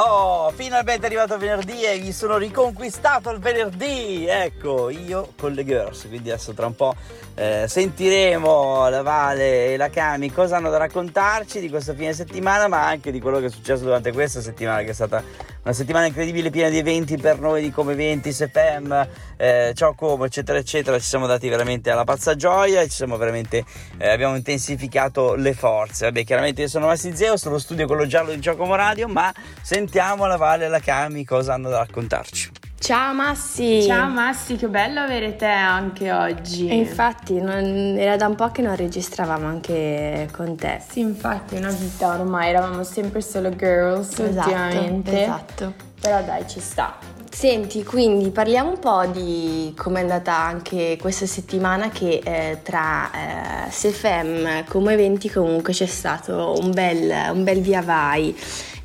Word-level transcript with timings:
Oh, 0.00 0.52
finalmente 0.54 1.02
è 1.02 1.06
arrivato 1.06 1.36
venerdì 1.38 1.82
e 1.82 1.98
mi 1.98 2.12
sono 2.12 2.36
riconquistato 2.36 3.30
il 3.30 3.40
venerdì. 3.40 4.26
Ecco, 4.28 4.90
io 4.90 5.32
con 5.36 5.50
le 5.50 5.64
girls. 5.64 6.06
Quindi 6.06 6.30
adesso 6.30 6.52
tra 6.52 6.66
un 6.66 6.76
po' 6.76 6.94
eh, 7.34 7.64
sentiremo 7.66 8.88
la 8.90 9.02
Vale 9.02 9.72
e 9.72 9.76
la 9.76 9.90
Cami 9.90 10.30
cosa 10.30 10.58
hanno 10.58 10.70
da 10.70 10.76
raccontarci 10.76 11.58
di 11.58 11.68
questo 11.68 11.94
fine 11.94 12.12
settimana, 12.12 12.68
ma 12.68 12.86
anche 12.86 13.10
di 13.10 13.20
quello 13.20 13.40
che 13.40 13.46
è 13.46 13.50
successo 13.50 13.82
durante 13.82 14.12
questa 14.12 14.40
settimana, 14.40 14.82
che 14.82 14.90
è 14.90 14.94
stata 14.94 15.20
una 15.64 15.74
settimana 15.74 16.06
incredibile, 16.06 16.50
piena 16.50 16.68
di 16.68 16.78
eventi 16.78 17.16
per 17.16 17.40
noi 17.40 17.60
di 17.60 17.72
Come 17.72 17.92
Eventi, 17.92 18.32
SFM, 18.32 19.06
eh, 19.36 19.72
Ciao 19.74 19.94
Como, 19.94 20.26
eccetera, 20.26 20.58
eccetera. 20.58 20.96
Ci 21.00 21.06
siamo 21.06 21.26
dati 21.26 21.48
veramente 21.48 21.90
alla 21.90 22.04
pazza 22.04 22.36
gioia 22.36 22.82
e 22.82 22.88
ci 22.88 22.94
siamo 22.94 23.16
veramente, 23.16 23.64
eh, 23.98 24.08
abbiamo 24.10 24.36
intensificato 24.36 25.34
le 25.34 25.54
forze. 25.54 26.04
Vabbè, 26.04 26.22
chiaramente 26.22 26.62
io 26.62 26.68
sono 26.68 26.86
Massi 26.86 27.16
Zeo, 27.16 27.36
sono 27.36 27.58
studio 27.58 27.86
quello 27.86 28.06
giallo 28.06 28.32
di 28.32 28.40
Ciao 28.40 28.54
Como 28.54 28.76
Radio, 28.76 29.08
ma 29.08 29.34
sentiamo 29.60 29.86
la 29.92 30.36
Vale 30.36 30.66
e 30.66 30.68
la 30.68 30.80
Cami 30.80 31.24
cosa 31.24 31.54
hanno 31.54 31.68
da 31.68 31.78
raccontarci. 31.78 32.50
Ciao 32.78 33.12
Massi! 33.12 33.82
Ciao 33.82 34.08
Massi, 34.08 34.56
che 34.56 34.68
bello 34.68 35.00
avere 35.00 35.34
te 35.36 35.46
anche 35.46 36.12
oggi. 36.12 36.68
E 36.68 36.76
infatti 36.76 37.40
non, 37.40 37.96
era 37.98 38.16
da 38.16 38.28
un 38.28 38.36
po' 38.36 38.50
che 38.50 38.62
non 38.62 38.76
registravamo 38.76 39.46
anche 39.46 40.28
con 40.32 40.56
te. 40.56 40.80
Sì, 40.88 41.00
infatti 41.00 41.56
è 41.56 41.58
una 41.58 41.70
vita 41.70 42.08
ormai, 42.14 42.50
eravamo 42.50 42.84
sempre 42.84 43.20
solo 43.20 43.50
girls 43.54 44.18
Esatto, 44.18 44.48
ultimamente. 44.48 45.22
esatto. 45.22 45.74
Però 46.00 46.22
dai, 46.22 46.48
ci 46.48 46.60
sta. 46.60 46.96
Senti, 47.38 47.84
quindi 47.84 48.30
parliamo 48.30 48.70
un 48.70 48.78
po' 48.80 49.06
di 49.06 49.72
come 49.76 50.00
è 50.00 50.02
andata 50.02 50.36
anche 50.36 50.98
questa 51.00 51.24
settimana 51.24 51.88
che 51.88 52.20
eh, 52.24 52.58
tra 52.64 53.12
eh, 53.12 53.70
SFM 53.70 54.64
come 54.64 54.94
eventi 54.94 55.30
comunque 55.30 55.72
c'è 55.72 55.86
stato 55.86 56.56
un 56.58 56.72
bel, 56.72 57.30
un 57.32 57.44
bel 57.44 57.60
via 57.60 57.80
vai. 57.80 58.36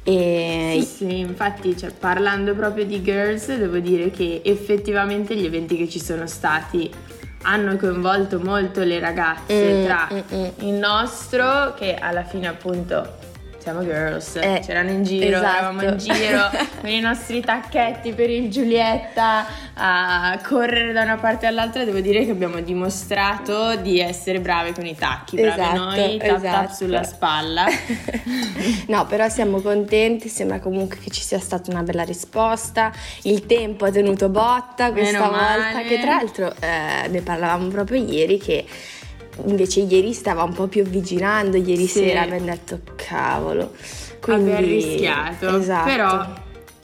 E 0.03 0.77
Sì, 0.81 0.85
sì, 0.85 1.17
infatti, 1.17 1.75
cioè, 1.75 1.93
parlando 1.93 2.53
proprio 2.53 2.85
di 2.85 3.01
girls, 3.01 3.47
devo 3.55 3.79
dire 3.79 4.11
che 4.11 4.43
effettivamente 4.45 5.35
gli 5.35 5.45
eventi 5.45 5.75
che 5.75 5.89
ci 5.89 5.99
sono 5.99 6.27
stati 6.27 6.91
hanno 7.41 7.75
coinvolto 7.75 8.39
molto 8.39 8.83
le 8.83 8.99
ragazze 8.99 9.81
Mm, 9.81 9.83
tra 9.83 10.09
mm, 10.13 10.17
mm. 10.31 10.47
il 10.59 10.73
nostro, 10.73 11.73
che 11.73 11.95
alla 11.95 12.23
fine 12.23 12.49
appunto 12.49 13.31
siamo 13.63 13.81
girls, 13.81 14.35
Eh, 14.35 14.61
c'erano 14.61 14.89
in 14.89 15.03
giro, 15.03 15.37
esatto. 15.37 15.57
eravamo 15.57 15.83
in 15.83 15.97
giro 15.97 16.49
con 16.81 16.89
i 16.89 16.99
nostri 16.99 17.39
tacchetti 17.39 18.11
per 18.11 18.29
il 18.29 18.51
Giulietta 18.51 19.45
a 19.75 20.37
correre 20.45 20.91
da 20.91 21.03
una 21.03 21.15
parte 21.15 21.45
all'altra. 21.45 21.85
Devo 21.85 22.01
dire 22.01 22.25
che 22.25 22.31
abbiamo 22.31 22.59
dimostrato 22.59 23.77
di 23.77 24.01
essere 24.01 24.41
brave 24.41 24.73
con 24.73 24.85
i 24.85 24.95
tacchi, 24.97 25.37
bravi 25.37 25.61
Esatto, 25.61 25.77
noi, 25.77 26.17
tap 26.17 26.27
tap 26.27 26.37
esatto. 26.43 26.73
sulla 26.73 27.03
spalla. 27.03 27.65
no, 28.87 29.05
però 29.05 29.29
siamo 29.29 29.61
contenti, 29.61 30.27
sembra 30.27 30.59
comunque 30.59 30.97
che 31.01 31.09
ci 31.09 31.21
sia 31.21 31.39
stata 31.39 31.71
una 31.71 31.83
bella 31.83 32.03
risposta, 32.03 32.91
il 33.23 33.45
tempo 33.45 33.85
ha 33.85 33.91
tenuto 33.91 34.27
botta 34.27 34.91
questa 34.91 35.19
Meno 35.19 35.31
volta, 35.31 35.71
male. 35.73 35.87
che 35.87 35.99
tra 36.01 36.15
l'altro 36.15 36.53
eh, 36.59 37.07
ne 37.07 37.21
parlavamo 37.21 37.69
proprio 37.69 38.03
ieri 38.03 38.37
che 38.37 38.65
invece 39.45 39.81
ieri 39.81 40.13
stava 40.13 40.43
un 40.43 40.53
po' 40.53 40.67
più 40.67 40.81
avvicinando, 40.83 41.57
ieri 41.57 41.87
Sì. 41.87 41.99
sera 41.99 42.21
abbiamo 42.21 42.45
detto 42.45 42.79
cavolo. 42.95 43.71
Quindi, 44.21 44.51
Abbiamo 44.51 44.67
rischiato, 44.73 45.57
esatto. 45.57 45.89
però 45.89 46.33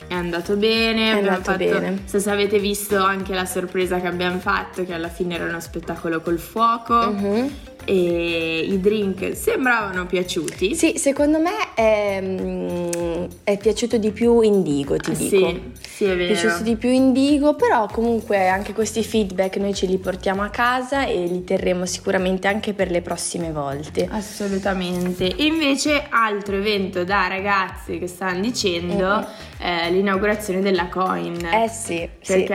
è 0.07 0.13
andato 0.13 0.56
bene. 0.57 1.12
È 1.12 1.18
andato 1.18 1.41
fatto, 1.44 1.57
bene. 1.57 2.01
Se 2.06 2.19
se 2.19 2.29
avete 2.31 2.59
visto 2.59 2.97
anche 2.97 3.34
la 3.34 3.46
sorpresa 3.46 4.01
che 4.01 4.07
abbiamo 4.07 4.40
fatto, 4.40 4.84
che 4.84 4.94
alla 4.94 5.07
fine 5.09 5.35
era 5.35 5.46
uno 5.46 5.59
spettacolo 5.62 6.19
col 6.19 6.40
fuoco 6.40 6.96
Mhm. 7.12 7.50
e 7.85 8.66
i 8.69 8.79
drink 8.81 9.35
sembravano 9.38 10.06
piaciuti. 10.06 10.75
Sì, 10.75 10.97
secondo 10.97 11.40
me 11.40 11.74
è, 11.75 12.19
mm, 12.22 13.24
è 13.44 13.57
piaciuto 13.57 13.97
di 13.97 14.12
più 14.12 14.41
Indigo, 14.41 14.97
ti 14.97 15.12
Ah, 15.12 15.13
dico. 15.13 15.47
sì, 15.50 15.62
sì, 16.00 16.06
è 16.06 16.16
vero. 16.16 16.34
piaciuto 16.34 16.64
di 16.64 16.78
più 16.78 16.90
Indigo, 16.90 17.56
però 17.56 17.86
comunque 17.88 18.48
anche 18.48 18.72
questi 18.72 19.04
feedback 19.04 19.58
noi 19.58 19.74
ce 19.74 19.86
li 19.86 19.98
portiamo 19.98 20.44
a 20.44 20.50
casa 20.50 21.06
e 21.06 21.26
li 21.26 21.44
terremo 21.44 21.86
sicuramente 21.86 22.48
anche 22.48 22.74
per 22.74 22.90
le 22.90 23.02
prossime 23.02 23.52
volte. 23.52 24.08
Assolutamente. 24.10 25.36
E 25.36 25.44
invece 25.44 26.06
altro 26.10 26.56
evento 26.56 27.04
da 27.04 27.28
ragazze 27.28 27.98
che 27.98 28.08
stanno 28.08 28.40
dicendo 28.40 29.28
è 29.58 29.90
l'inaugurazione 29.92 30.62
della 30.62 30.88
coin. 30.88 31.46
Eh 31.46 31.68
sì, 31.68 32.10
sì. 32.22 32.48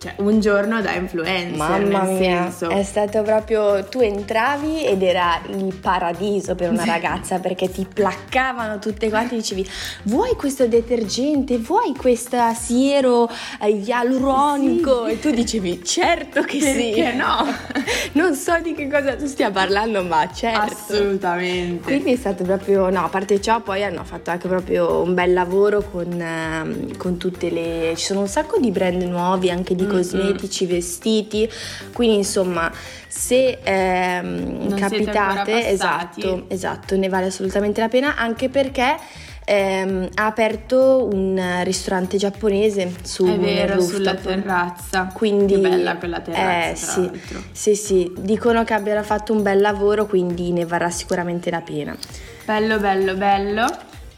Cioè, 0.00 0.14
un 0.16 0.40
giorno 0.40 0.80
da 0.80 0.94
influencer, 0.94 1.58
Mamma 1.58 2.04
nel 2.04 2.18
mia, 2.18 2.50
senso. 2.50 2.70
è 2.70 2.82
stato 2.82 3.20
proprio 3.20 3.84
tu 3.84 4.00
entravi 4.00 4.82
ed 4.82 5.02
era 5.02 5.38
il 5.48 5.74
paradiso 5.74 6.54
per 6.54 6.70
una 6.70 6.86
ragazza 6.88 7.38
perché 7.38 7.70
ti 7.70 7.86
placcavano 7.92 8.78
tutte 8.78 9.10
quante 9.10 9.34
dicevi 9.34 9.68
vuoi 10.04 10.36
questo 10.36 10.66
detergente, 10.66 11.58
vuoi 11.58 11.94
questa 11.94 12.54
siero 12.54 13.28
eh, 13.60 13.68
ialuronico 13.68 15.04
e 15.04 15.20
tu 15.20 15.32
dicevi 15.32 15.84
certo 15.84 16.44
che 16.44 16.60
sì. 16.60 16.92
Perché 16.94 17.12
no? 17.12 17.46
non 18.12 18.34
so 18.34 18.58
di 18.62 18.72
che 18.72 18.88
cosa 18.88 19.16
tu 19.16 19.26
stia 19.26 19.50
parlando 19.50 20.02
ma 20.02 20.26
certo. 20.32 20.94
Assolutamente. 20.94 21.82
Quindi 21.82 22.12
è 22.12 22.16
stato 22.16 22.42
proprio, 22.44 22.88
no, 22.88 23.04
a 23.04 23.08
parte 23.10 23.38
ciò 23.38 23.60
poi 23.60 23.84
hanno 23.84 24.04
fatto 24.04 24.30
anche 24.30 24.48
proprio 24.48 25.02
un 25.02 25.12
bel 25.12 25.34
lavoro 25.34 25.82
con, 25.82 26.18
ehm, 26.18 26.96
con 26.96 27.18
tutte 27.18 27.50
le, 27.50 27.92
ci 27.96 28.06
sono 28.06 28.20
un 28.20 28.28
sacco 28.28 28.58
di 28.58 28.70
brand 28.70 29.02
nuovi, 29.02 29.50
anche 29.50 29.74
di 29.74 29.88
Mm-mm. 29.90 29.96
cosmetici, 30.00 30.66
vestiti, 30.66 31.50
quindi 31.92 32.16
insomma 32.16 32.70
se 33.08 33.58
ehm, 33.62 34.74
capitate, 34.76 35.68
esatto, 35.68 36.44
esatto, 36.48 36.96
ne 36.96 37.08
vale 37.08 37.26
assolutamente 37.26 37.80
la 37.80 37.88
pena 37.88 38.16
anche 38.16 38.48
perché 38.48 38.96
ehm, 39.44 40.08
ha 40.14 40.26
aperto 40.26 41.08
un 41.12 41.60
ristorante 41.64 42.16
giapponese 42.16 42.92
su 43.02 43.24
È 43.26 43.36
vero, 43.38 43.74
rooftop. 43.74 43.94
sulla 43.96 44.14
terrazza. 44.14 45.10
Quindi, 45.12 45.54
Che 45.54 45.68
bella 45.68 45.96
quella 45.96 46.20
terrazza, 46.20 47.02
eh, 47.02 47.10
sì, 47.12 47.20
sì, 47.50 47.74
sì, 47.74 48.12
dicono 48.18 48.62
che 48.64 48.74
abbiano 48.74 49.02
fatto 49.02 49.32
un 49.32 49.42
bel 49.42 49.60
lavoro, 49.60 50.06
quindi 50.06 50.52
ne 50.52 50.64
varrà 50.64 50.90
sicuramente 50.90 51.50
la 51.50 51.60
pena. 51.62 51.96
Bello, 52.44 52.78
bello, 52.78 53.14
bello. 53.14 53.66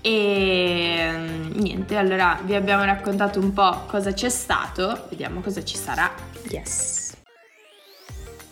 E 0.02 1.10
mm, 1.10 1.50
niente, 1.54 1.96
allora 1.96 2.38
vi 2.44 2.54
abbiamo 2.54 2.84
raccontato 2.84 3.38
un 3.38 3.52
po' 3.52 3.84
cosa 3.86 4.12
c'è 4.12 4.28
stato, 4.28 5.06
vediamo 5.08 5.40
cosa 5.40 5.62
ci 5.64 5.76
sarà. 5.76 6.12
Yes. 6.48 7.21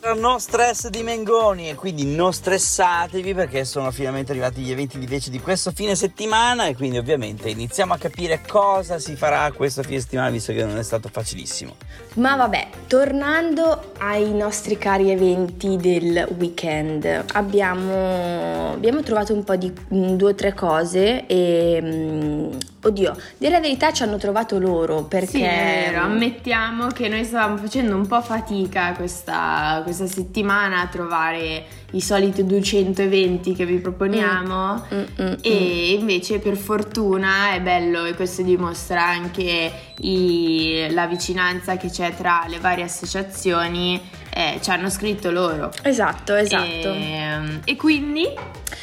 No 0.02 0.38
stress 0.38 0.88
di 0.88 1.02
Mengoni 1.02 1.68
e 1.68 1.74
quindi 1.74 2.06
non 2.06 2.32
stressatevi 2.32 3.34
perché 3.34 3.66
sono 3.66 3.90
finalmente 3.90 4.32
arrivati 4.32 4.62
gli 4.62 4.70
eventi 4.70 4.96
invece 4.96 5.28
di 5.28 5.38
questo 5.40 5.72
fine 5.72 5.94
settimana 5.94 6.64
e 6.66 6.74
quindi 6.74 6.96
ovviamente 6.96 7.50
iniziamo 7.50 7.92
a 7.92 7.98
capire 7.98 8.40
cosa 8.48 8.98
si 8.98 9.14
farà 9.14 9.52
questo 9.52 9.82
fine 9.82 10.00
settimana 10.00 10.30
visto 10.30 10.54
che 10.54 10.64
non 10.64 10.78
è 10.78 10.82
stato 10.82 11.10
facilissimo. 11.12 11.76
Ma 12.14 12.34
vabbè, 12.34 12.68
tornando 12.86 13.92
ai 13.98 14.32
nostri 14.32 14.78
cari 14.78 15.10
eventi 15.10 15.76
del 15.76 16.26
weekend, 16.38 17.26
abbiamo, 17.32 18.72
abbiamo 18.72 19.02
trovato 19.02 19.34
un 19.34 19.44
po' 19.44 19.56
di 19.56 19.70
mm, 19.70 20.14
due 20.14 20.30
o 20.30 20.34
tre 20.34 20.54
cose 20.54 21.26
e 21.26 21.78
mm, 21.82 22.52
oddio, 22.82 23.16
dire 23.38 23.52
la 23.52 23.60
verità 23.60 23.92
ci 23.92 24.02
hanno 24.02 24.16
trovato 24.16 24.58
loro 24.58 25.04
perché 25.04 25.26
Sì, 25.26 25.40
vero, 25.40 26.00
ammettiamo 26.02 26.86
che 26.88 27.08
noi 27.08 27.24
stavamo 27.24 27.56
facendo 27.58 27.94
un 27.94 28.06
po' 28.06 28.20
fatica 28.22 28.92
questa, 28.92 29.80
questa 29.84 30.06
settimana 30.06 30.80
a 30.80 30.86
trovare 30.86 31.64
i 31.92 32.00
soliti 32.00 32.46
200 32.46 33.02
eventi 33.02 33.52
che 33.54 33.66
vi 33.66 33.78
proponiamo. 33.78 34.86
Mm, 34.94 34.98
mm, 34.98 35.26
mm. 35.26 35.32
E 35.42 35.92
invece 35.98 36.38
per 36.38 36.56
fortuna 36.56 37.52
è 37.52 37.60
bello 37.60 38.04
e 38.04 38.14
questo 38.14 38.42
dimostra 38.42 39.04
anche 39.04 39.72
i- 39.98 40.86
la 40.90 41.06
vicinanza 41.06 41.76
che 41.76 41.90
c'è 41.90 42.14
tra 42.16 42.44
le 42.48 42.58
varie 42.58 42.84
associazioni, 42.84 44.00
eh, 44.40 44.58
ci 44.62 44.70
hanno 44.70 44.88
scritto 44.88 45.30
loro. 45.30 45.70
Esatto, 45.82 46.34
esatto. 46.34 46.92
E, 46.92 47.60
e 47.64 47.76
quindi 47.76 48.26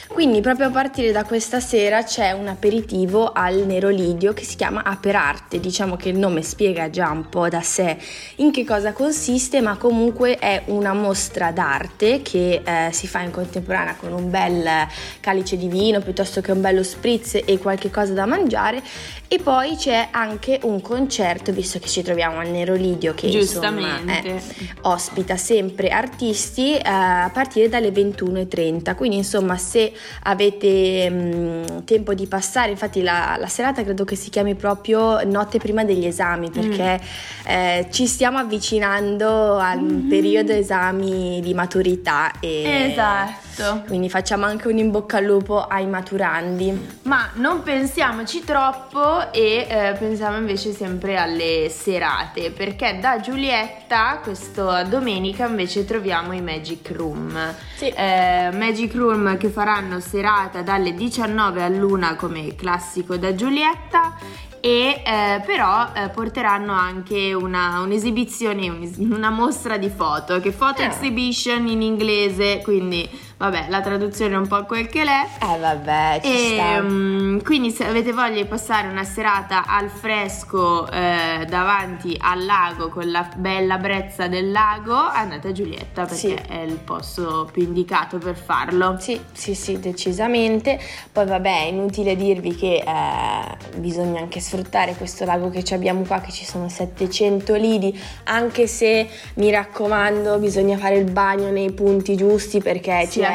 Quindi 0.07 0.41
proprio 0.41 0.67
a 0.67 0.71
partire 0.71 1.11
da 1.11 1.23
questa 1.25 1.59
sera 1.59 2.03
c'è 2.03 2.31
un 2.31 2.47
aperitivo 2.47 3.31
al 3.33 3.65
Nero 3.67 3.89
Lidio 3.89 4.33
che 4.33 4.43
si 4.43 4.55
chiama 4.55 4.83
Aperarte, 4.83 5.59
diciamo 5.59 5.95
che 5.95 6.09
il 6.09 6.17
nome 6.17 6.41
spiega 6.41 6.89
già 6.89 7.11
un 7.11 7.29
po' 7.29 7.47
da 7.49 7.61
sé 7.61 7.97
in 8.37 8.51
che 8.51 8.65
cosa 8.65 8.93
consiste, 8.93 9.61
ma 9.61 9.77
comunque 9.77 10.37
è 10.37 10.63
una 10.67 10.93
mostra 10.93 11.51
d'arte 11.51 12.23
che 12.23 12.63
eh, 12.63 12.91
si 12.91 13.05
fa 13.05 13.19
in 13.19 13.29
contemporanea 13.29 13.95
con 13.95 14.11
un 14.11 14.31
bel 14.31 14.87
calice 15.19 15.55
di 15.55 15.67
vino 15.67 15.99
piuttosto 15.99 16.41
che 16.41 16.51
un 16.51 16.61
bello 16.61 16.81
spritz 16.83 17.35
e 17.45 17.59
qualche 17.59 17.91
cosa 17.91 18.13
da 18.13 18.25
mangiare 18.25 18.81
e 19.29 19.39
poi 19.39 19.75
c'è 19.75 20.07
anche 20.11 20.59
un 20.63 20.81
concerto, 20.81 21.51
visto 21.51 21.79
che 21.79 21.87
ci 21.87 22.01
troviamo 22.01 22.39
al 22.39 22.47
Nero 22.49 22.75
Lidio 22.75 23.13
che 23.13 23.27
insomma 23.27 23.97
Giustamente. 23.99 24.27
eh, 24.35 24.41
ospita 24.81 25.35
sempre 25.35 25.89
artisti 25.89 26.75
eh, 26.75 26.81
a 26.83 27.29
partire 27.33 27.67
dalle 27.67 27.89
21.30 27.89 28.95
quindi 28.95 29.17
insomma 29.17 29.57
se 29.57 29.91
avete 30.23 31.09
mh, 31.09 31.83
tempo 31.83 32.13
di 32.13 32.25
passare 32.27 32.71
infatti 32.71 33.01
la, 33.01 33.35
la 33.39 33.47
serata 33.47 33.83
credo 33.83 34.05
che 34.05 34.15
si 34.15 34.29
chiami 34.29 34.55
proprio 34.55 35.21
notte 35.25 35.57
prima 35.59 35.83
degli 35.83 36.05
esami 36.05 36.49
perché 36.49 36.99
eh, 37.45 37.87
ci 37.91 38.07
stiamo 38.07 38.37
avvicinando 38.37 39.57
al 39.57 40.05
periodo 40.09 40.53
esami 40.53 41.39
di 41.41 41.53
maturità 41.53 42.31
e 42.39 42.91
Esatto. 42.91 43.45
Esatto. 43.57 43.83
Quindi 43.87 44.09
facciamo 44.09 44.45
anche 44.45 44.67
un 44.67 44.77
in 44.77 44.91
bocca 44.91 45.17
al 45.17 45.23
lupo 45.25 45.65
ai 45.65 45.87
maturandi. 45.87 46.95
Ma 47.03 47.29
non 47.33 47.63
pensiamoci 47.63 48.43
troppo 48.43 49.31
e 49.33 49.65
eh, 49.67 49.95
pensiamo 49.97 50.37
invece 50.37 50.71
sempre 50.73 51.17
alle 51.17 51.69
serate, 51.69 52.51
perché 52.51 52.99
da 53.01 53.19
Giulietta 53.19 54.19
questa 54.21 54.83
domenica 54.83 55.47
invece 55.47 55.85
troviamo 55.85 56.33
i 56.33 56.41
Magic 56.41 56.91
Room. 56.95 57.55
Sì. 57.75 57.87
Eh, 57.87 58.49
Magic 58.53 58.93
Room 58.93 59.37
che 59.37 59.49
faranno 59.49 59.99
serata 59.99 60.61
dalle 60.61 60.93
19 60.93 61.63
all'una 61.63 62.15
come 62.15 62.55
classico 62.55 63.17
da 63.17 63.33
Giulietta 63.33 64.15
e 64.59 65.01
eh, 65.05 65.41
però 65.45 65.89
eh, 65.93 66.09
porteranno 66.09 66.73
anche 66.73 67.33
una, 67.33 67.79
un'esibizione, 67.81 68.89
una 68.97 69.29
mostra 69.29 69.77
di 69.77 69.89
foto, 69.89 70.39
che 70.39 70.51
foto 70.51 70.81
Ah. 70.81 70.85
exhibition 70.85 71.67
in 71.67 71.81
inglese, 71.81 72.59
quindi 72.63 73.07
vabbè 73.37 73.65
la 73.69 73.81
traduzione 73.81 74.33
è 74.33 74.37
un 74.37 74.47
po' 74.47 74.63
quel 74.65 74.87
che 74.87 75.03
l'è. 75.03 75.27
Eh 75.41 75.57
vabbè, 75.59 76.19
ci 76.23 76.31
E, 76.31 76.53
sta. 76.55 76.81
mm, 76.81 77.39
quindi 77.39 77.71
se 77.71 77.85
avete 77.85 78.11
voglia 78.11 78.41
di 78.41 78.45
passare 78.45 78.87
una 78.87 79.03
serata 79.03 79.65
al 79.67 79.89
fresco 79.89 80.89
eh, 80.89 81.45
davanti 81.47 82.17
al 82.19 82.45
lago 82.45 82.89
con 82.89 83.09
la 83.11 83.27
bella 83.35 83.77
brezza 83.77 84.27
del 84.27 84.51
lago, 84.51 84.95
andate 84.95 85.49
a 85.49 85.51
Giulietta 85.51 86.01
perché 86.05 86.15
Sì. 86.17 86.33
è 86.33 86.61
il 86.61 86.77
posto 86.77 87.47
più 87.51 87.63
indicato 87.63 88.17
per 88.17 88.35
farlo. 88.35 88.95
Sì, 88.99 89.19
sì, 89.31 89.53
sì, 89.53 89.79
decisamente. 89.79 90.79
Poi 91.11 91.25
vabbè, 91.25 91.63
è 91.63 91.67
inutile 91.67 92.15
dirvi 92.15 92.55
che 92.55 92.83
eh, 92.85 93.77
bisogna 93.77 94.19
anche 94.19 94.39
sfruttare 94.39 94.95
questo 94.95 95.25
lago 95.25 95.49
che 95.49 95.63
ci 95.63 95.73
abbiamo 95.73 96.01
qua, 96.03 96.19
che 96.21 96.31
ci 96.31 96.45
sono 96.45 96.69
700 96.69 97.53
lidi, 97.55 97.97
anche 98.25 98.65
se 98.67 99.07
mi 99.35 99.51
raccomando 99.51 100.37
bisogna 100.39 100.77
fare 100.77 100.95
il 100.97 101.11
bagno 101.11 101.49
nei 101.51 101.71
punti 101.71 102.15
giusti 102.15 102.59
perché 102.61 102.85
Sì, 102.91 102.95
attenzione. 102.97 103.26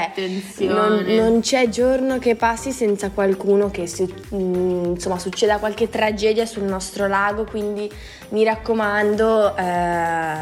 Non, 0.69 1.05
non 1.07 1.41
c'è 1.41 1.69
giorno 1.69 2.19
che 2.19 2.35
passi 2.37 2.73
senza 2.73 3.11
qualcuno 3.11 3.71
che 3.71 3.87
se, 3.87 4.07
mm, 4.35 4.85
insomma 4.85 5.19
succeda 5.19 5.59
qualche 5.59 5.89
tragedia 5.89 6.47
sul 6.47 6.65
nostro 6.65 7.07
lago, 7.07 7.45
quindi 7.45 7.91
mi 8.31 8.45
raccomando... 8.45 9.57
eh, 9.57 9.63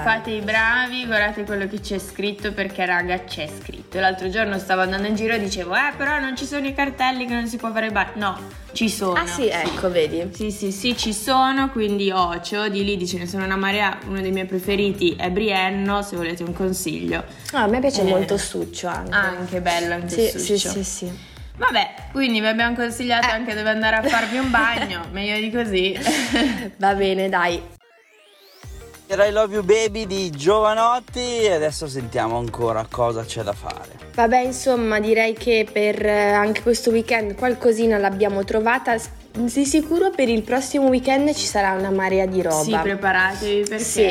Fate 0.03 0.31
i 0.31 0.41
bravi, 0.41 1.07
guardate 1.07 1.45
quello 1.45 1.67
che 1.67 1.81
c'è 1.81 1.99
scritto 1.99 2.53
perché 2.53 2.85
raga 2.87 3.25
c'è 3.25 3.49
scritto. 3.61 3.99
L'altro 3.99 4.29
giorno 4.29 4.59
stavo 4.59 4.83
andando 4.83 5.09
in 5.09 5.15
giro 5.17 5.35
e 5.35 5.39
dicevo 5.41 5.75
eh 5.75 5.93
però 5.97 6.19
non 6.21 6.37
ci 6.37 6.45
sono 6.47 6.67
i 6.67 6.73
cartelli 6.75 7.27
che 7.27 7.35
non 7.35 7.47
si 7.47 7.57
può 7.57 7.71
fare 7.73 7.87
il 7.87 7.93
bagno. 7.93 8.11
No, 8.15 8.39
ci 8.73 8.89
sono. 8.89 9.15
Ah 9.15 9.27
sì, 9.27 9.49
ecco, 9.49 9.91
vedi. 9.91 10.31
Sì, 10.33 10.51
sì, 10.51 10.71
sì, 10.71 10.97
ci 10.97 11.13
sono, 11.13 11.71
quindi 11.71 12.11
Ocio, 12.11 12.69
di 12.69 12.85
lì 12.85 13.07
ce 13.07 13.19
ne 13.19 13.27
sono 13.27 13.45
una 13.45 13.57
marea, 13.57 13.99
uno 14.07 14.21
dei 14.21 14.31
miei 14.31 14.47
preferiti 14.47 15.17
è 15.19 15.31
Brienno, 15.31 16.03
se 16.03 16.17
volete 16.17 16.43
un 16.45 16.53
consiglio. 16.53 17.25
Ah, 17.53 17.63
a 17.63 17.67
me 17.67 17.81
piace 17.81 18.03
Eh. 18.03 18.05
molto 18.05 18.37
Succio 18.37 18.87
anche. 18.87 19.11
Anche 19.15 19.40
bello, 19.61 19.95
anche 19.95 20.09
Sì, 20.09 20.21
il 20.37 20.43
sì, 20.43 20.57
succio. 20.59 20.73
sì, 20.73 20.85
sì. 20.85 21.19
Vabbè, 21.57 21.95
quindi 22.13 22.41
vi 22.41 22.47
abbiamo 22.47 22.75
consigliato 22.75 23.29
Eh. 23.29 23.33
anche 23.33 23.55
dove 23.55 23.69
andare 23.69 23.97
a 23.97 24.03
farvi 24.03 24.39
un 24.39 24.51
bagno, 24.51 25.07
meglio 25.13 25.39
di 25.39 25.51
così. 25.51 25.99
Va 26.79 26.95
bene, 26.95 27.29
dai. 27.29 27.63
Era 29.07 29.27
I 29.27 29.33
Love 29.33 29.55
You 29.55 29.65
Baby 29.65 30.07
di 30.07 30.31
Giovanotti 30.31 31.41
e 31.41 31.53
adesso 31.53 31.89
sentiamo 31.89 32.39
ancora 32.39 32.87
cosa 32.89 33.25
c'è 33.25 33.43
da 33.43 33.53
fare. 33.53 34.10
Vabbè, 34.15 34.41
insomma, 34.41 35.01
direi 35.01 35.33
che 35.35 35.67
per 35.71 36.05
eh, 36.05 36.33
anche 36.33 36.63
questo 36.63 36.91
weekend 36.91 37.35
qualcosina 37.35 37.97
l'abbiamo 37.99 38.45
trovata. 38.45 38.97
Di 39.33 39.65
sicuro 39.65 40.11
per 40.11 40.29
il 40.29 40.43
prossimo 40.43 40.89
weekend 40.89 41.33
ci 41.35 41.47
sarà 41.47 41.71
una 41.75 41.91
marea 41.93 42.27
di 42.27 42.43
roba. 42.43 42.65
Sì, 42.65 42.77
preparatevi 42.83 43.61
perché 43.69 43.85
Sì. 43.85 44.11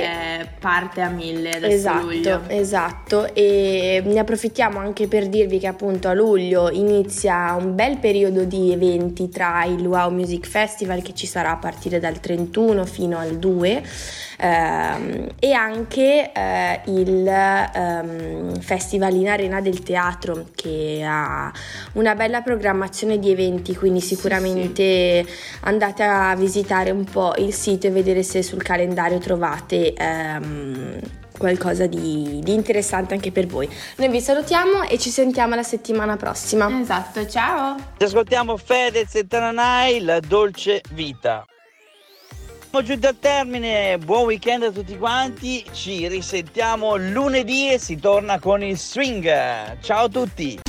parte 0.61 1.01
a 1.01 1.09
mille 1.09 1.49
adesso 1.49 1.75
Esatto, 1.75 2.05
luglio. 2.05 2.41
esatto 2.47 3.33
e 3.35 4.01
ne 4.05 4.17
approfittiamo 4.17 4.79
anche 4.79 5.09
per 5.09 5.27
dirvi 5.27 5.59
che 5.59 5.67
appunto 5.67 6.07
a 6.07 6.13
luglio 6.13 6.69
inizia 6.71 7.53
un 7.59 7.75
bel 7.75 7.97
periodo 7.97 8.45
di 8.45 8.71
eventi 8.71 9.27
tra 9.27 9.65
il 9.65 9.85
Wow 9.85 10.09
Music 10.09 10.47
Festival 10.47 11.01
che 11.01 11.13
ci 11.13 11.27
sarà 11.27 11.51
a 11.51 11.57
partire 11.57 11.99
dal 11.99 12.21
31 12.21 12.85
fino 12.85 13.17
al 13.17 13.37
2 13.37 13.83
ehm, 14.37 15.27
e 15.37 15.51
anche 15.51 16.31
eh, 16.31 16.79
il 16.85 17.27
ehm, 17.27 18.57
Festival 18.61 19.13
in 19.15 19.27
Arena 19.27 19.59
del 19.59 19.83
Teatro 19.83 19.97
che 20.55 21.03
ha 21.05 21.51
una 21.93 22.15
bella 22.15 22.41
programmazione 22.41 23.19
di 23.19 23.31
eventi 23.31 23.75
quindi 23.75 24.01
sicuramente 24.01 25.25
andate 25.61 26.03
a 26.03 26.35
visitare 26.35 26.91
un 26.91 27.03
po' 27.03 27.33
il 27.37 27.53
sito 27.53 27.87
e 27.87 27.91
vedere 27.91 28.23
se 28.23 28.41
sul 28.43 28.63
calendario 28.63 29.17
trovate 29.17 29.93
ehm, 29.93 30.99
qualcosa 31.39 31.87
di, 31.87 32.41
di 32.43 32.53
interessante 32.53 33.15
anche 33.15 33.31
per 33.31 33.47
voi. 33.47 33.67
Noi 33.95 34.09
vi 34.09 34.21
salutiamo 34.21 34.83
e 34.83 34.99
ci 34.99 35.09
sentiamo 35.09 35.55
la 35.55 35.63
settimana 35.63 36.17
prossima. 36.17 36.69
Esatto, 36.79 37.25
ciao! 37.25 37.77
Ci 37.97 38.03
ascoltiamo 38.03 38.57
Fedez 38.57 39.15
e 39.15 39.25
Tananai, 39.25 40.01
La 40.01 40.19
Dolce 40.19 40.81
Vita. 40.91 41.45
Siamo 42.69 42.85
giunti 42.85 43.07
al 43.07 43.17
termine, 43.17 43.97
buon 43.97 44.25
weekend 44.25 44.61
a 44.61 44.69
tutti 44.69 44.95
quanti, 44.95 45.65
ci 45.71 46.07
risentiamo 46.07 46.97
lunedì 46.97 47.71
e 47.71 47.79
si 47.79 47.95
torna 47.95 48.37
con 48.37 48.61
il 48.61 48.77
swing. 48.77 49.79
Ciao 49.81 50.03
a 50.03 50.07
tutti! 50.09 50.68